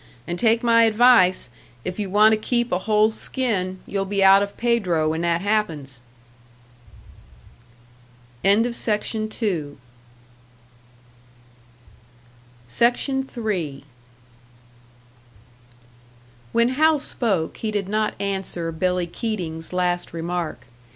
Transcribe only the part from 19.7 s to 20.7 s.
last remark.